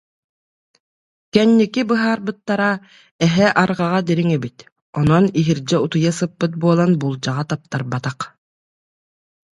Кэнники 1.33 1.81
быһаарбыттара: 1.89 2.71
эһэ 3.25 3.47
арҕаҕа 3.61 3.99
дириҥ 4.07 4.29
эбит, 4.37 4.57
онон 4.99 5.25
иһирдьэ 5.39 5.77
утуйа 5.85 6.11
сыппыт 6.19 6.53
буолан 6.61 6.91
буулдьаҕа 6.99 7.43
таптарбатах 7.49 8.17